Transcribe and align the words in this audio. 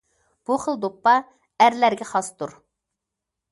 بۇ 0.49 0.55
خىل 0.63 0.79
دوپپا 0.85 1.13
ئەرلەرگە 1.67 2.09
خاستۇر. 2.15 2.57